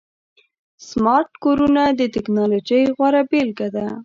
[0.89, 3.87] سمارټ کورونه د ټکنالوژۍ غوره بيلګه ده.